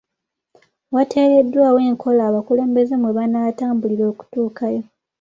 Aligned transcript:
Wateereddwawo 0.95 1.79
enkola 1.89 2.21
abakulembeze 2.29 2.93
mwe 3.01 3.11
banaatambulira 3.17 4.03
okutuukayo. 4.11 4.81